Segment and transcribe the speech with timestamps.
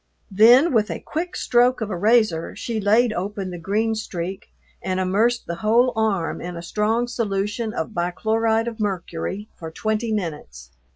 [0.31, 4.99] Then with a quick stroke of a razor she laid open the green streak and
[4.99, 10.71] immersed the whole arm in a strong solution of bichloride of mercury for twenty minutes.